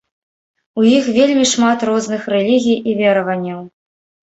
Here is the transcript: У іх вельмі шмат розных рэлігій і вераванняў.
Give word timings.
У 0.79 0.85
іх 0.93 1.11
вельмі 1.19 1.45
шмат 1.53 1.87
розных 1.93 2.21
рэлігій 2.37 2.77
і 2.93 3.01
вераванняў. 3.07 3.67